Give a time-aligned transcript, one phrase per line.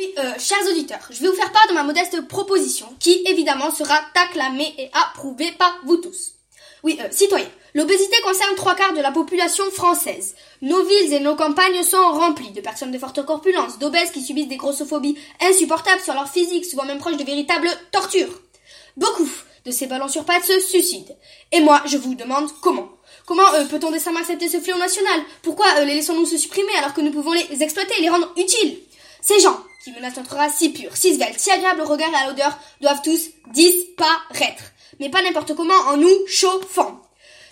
[0.00, 3.70] Oui, euh, chers auditeurs, je vais vous faire part de ma modeste proposition, qui évidemment
[3.70, 6.36] sera acclamée et approuvée par vous tous.
[6.82, 10.36] Oui, euh, citoyens, l'obésité concerne trois quarts de la population française.
[10.62, 14.48] Nos villes et nos campagnes sont remplies de personnes de forte corpulence, d'obèses qui subissent
[14.48, 18.40] des grossophobies insupportables sur leur physique, souvent même proches de véritables tortures.
[18.96, 19.28] Beaucoup
[19.66, 21.14] de ces ballons sur pattes se suicident.
[21.52, 22.88] Et moi, je vous demande comment?
[23.26, 25.20] Comment euh, peut-on décemment accepter ce fléau national?
[25.42, 28.78] Pourquoi les laissons-nous se supprimer alors que nous pouvons les exploiter et les rendre utiles?
[29.20, 32.16] Ces gens qui menacent notre race si pure, si svelte, si agréable au regard et
[32.16, 37.00] à l'odeur doivent tous disparaître mais pas n'importe comment en nous chauffant.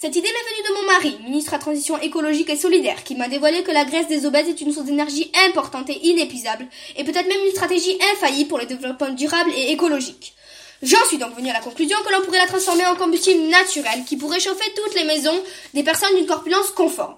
[0.00, 3.28] Cette idée m'est venue de mon mari, ministre à transition écologique et solidaire, qui m'a
[3.28, 6.66] dévoilé que la graisse des obèses est une source d'énergie importante et inépuisable,
[6.96, 10.34] et peut-être même une stratégie infaillible pour le développement durable et écologique.
[10.82, 14.04] J'en suis donc venu à la conclusion que l'on pourrait la transformer en combustible naturel
[14.06, 17.14] qui pourrait chauffer toutes les maisons des personnes d'une corpulence conforme.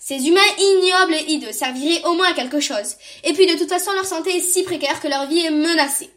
[0.00, 2.96] Ces humains ignobles et hideux serviraient au moins à quelque chose.
[3.24, 6.10] Et puis de toute façon leur santé est si précaire que leur vie est menacée.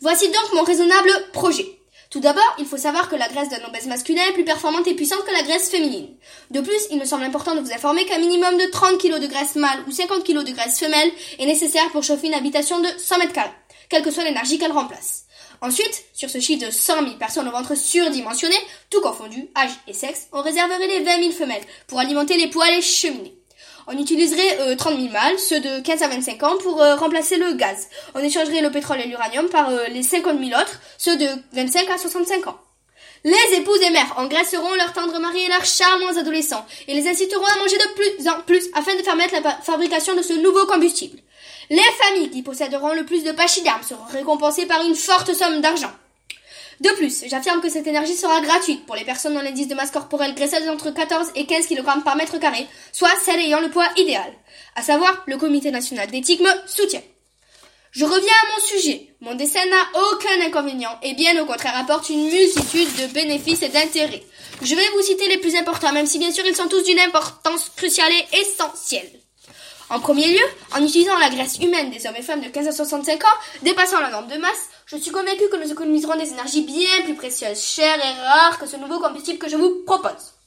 [0.00, 1.66] Voici donc mon raisonnable projet.
[2.10, 4.94] Tout d'abord, il faut savoir que la graisse d'un obèse masculin est plus performante et
[4.94, 6.08] puissante que la graisse féminine.
[6.50, 9.26] De plus, il me semble important de vous informer qu'un minimum de 30 kg de
[9.26, 12.88] graisse mâle ou 50 kg de graisse femelle est nécessaire pour chauffer une habitation de
[12.96, 13.50] 100 mètres carrés,
[13.90, 15.24] quelle que soit l'énergie qu'elle remplace.
[15.60, 18.56] Ensuite, sur ce chiffre de 100 000 personnes au ventre surdimensionné,
[18.90, 22.78] tout confondu, âge et sexe, on réserverait les 20 000 femelles pour alimenter les poêles
[22.78, 23.34] et cheminées.
[23.90, 27.36] On utiliserait 30 euh, 000 mâles, ceux de 15 à 25 ans, pour euh, remplacer
[27.36, 27.88] le gaz.
[28.14, 31.88] On échangerait le pétrole et l'uranium par euh, les 50 000 autres, ceux de 25
[31.88, 32.58] à 65 ans.
[33.24, 37.44] Les épouses et mères engraisseront leurs tendres maris et leurs charmants adolescents et les inciteront
[37.44, 41.18] à manger de plus en plus afin de permettre la fabrication de ce nouveau combustible.
[41.70, 45.90] Les familles qui posséderont le plus de pachydermes seront récompensées par une forte somme d'argent.
[46.80, 49.90] De plus, j'affirme que cette énergie sera gratuite pour les personnes dont l'indice de masse
[49.90, 53.88] corporelle graisseuse entre 14 et 15 kg par mètre carré, soit celles ayant le poids
[53.96, 54.32] idéal.
[54.76, 57.02] À savoir, le Comité national d'éthique me soutient.
[57.98, 59.12] Je reviens à mon sujet.
[59.20, 63.70] Mon dessin n'a aucun inconvénient et bien au contraire apporte une multitude de bénéfices et
[63.70, 64.22] d'intérêts.
[64.62, 67.00] Je vais vous citer les plus importants, même si bien sûr ils sont tous d'une
[67.00, 69.10] importance cruciale et essentielle.
[69.90, 70.44] En premier lieu,
[70.76, 73.98] en utilisant la graisse humaine des hommes et femmes de 15 à 65 ans, dépassant
[73.98, 77.60] la norme de masse, je suis convaincu que nous économiserons des énergies bien plus précieuses,
[77.60, 80.37] chères et rares que ce nouveau combustible que je vous propose.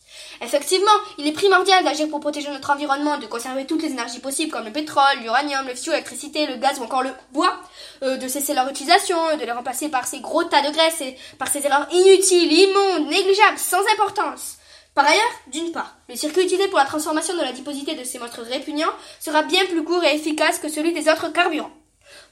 [0.44, 4.52] Effectivement, il est primordial d'agir pour protéger notre environnement, de conserver toutes les énergies possibles
[4.52, 7.54] comme le pétrole, l'uranium, le fioul, l'électricité, le gaz ou encore le bois,
[8.02, 11.16] euh, de cesser leur utilisation, de les remplacer par ces gros tas de graisse et
[11.38, 14.58] par ces erreurs inutiles, immondes, négligeables, sans importance.
[14.96, 18.18] Par ailleurs, d'une part, le circuit utilisé pour la transformation de la diposité de ces
[18.18, 21.72] monstres répugnants sera bien plus court et efficace que celui des autres carburants.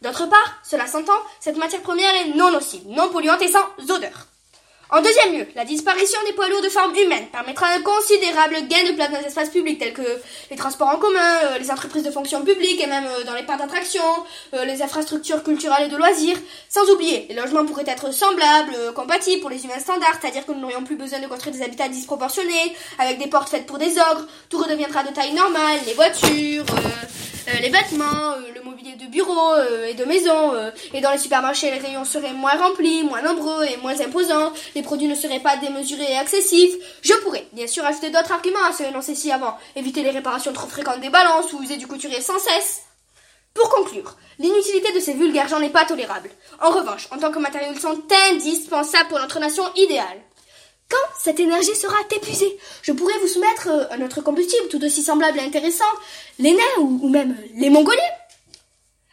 [0.02, 4.28] D'autre part, cela s'entend, cette matière première est non nocive, non polluante et sans odeur.
[4.92, 8.90] En deuxième lieu, la disparition des poids lourds de forme humaine permettra un considérable gain
[8.90, 10.20] de place dans les espaces publics tels que
[10.50, 13.44] les transports en commun, euh, les entreprises de fonction publique et même euh, dans les
[13.44, 14.02] parcs d'attractions,
[14.56, 16.38] euh, les infrastructures culturelles et de loisirs.
[16.70, 20.62] Sans oublier, les logements pourraient être semblables, compatibles pour les humains standards, c'est-à-dire que nous
[20.62, 24.26] n'aurions plus besoin de construire des habitats disproportionnés, avec des portes faites pour des ogres,
[24.50, 26.66] tout redeviendra de taille normale, les voitures,
[27.62, 29.56] les vêtements, le mobilier de bureau
[29.88, 30.54] et de maison,
[30.94, 34.82] et dans les supermarchés les rayons seraient moins remplis, moins nombreux et moins imposants, les
[34.82, 36.76] produits ne seraient pas démesurés et excessifs.
[37.02, 39.58] Je pourrais, bien sûr, ajouter d'autres arguments à ce énoncé-ci avant.
[39.76, 42.84] Éviter les réparations trop fréquentes des balances ou user du couturier sans cesse.
[43.54, 46.30] Pour conclure, l'inutilité de ces vulgaires gens n'est pas tolérable.
[46.62, 48.00] En revanche, en tant que matériaux, ils sont
[48.32, 50.22] indispensables pour notre nation idéale.
[50.90, 55.04] Quand cette énergie sera épuisée, je pourrais vous soumettre euh, un autre combustible tout aussi
[55.04, 55.84] semblable et intéressant,
[56.40, 58.02] les nains ou, même les mongoliens.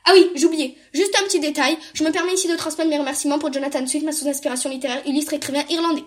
[0.06, 0.76] Ah oui, j'oubliais.
[0.94, 1.76] Juste un petit détail.
[1.92, 5.34] Je me permets ici de transmettre mes remerciements pour Jonathan Swift, ma sous-inspiration littéraire illustre
[5.34, 6.04] écrivain irlandais.